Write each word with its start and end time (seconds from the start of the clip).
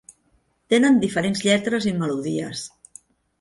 Tenen 0.73 0.97
diferents 1.03 1.43
lletres 1.49 1.87
i 1.93 1.95
melodies. 2.01 2.65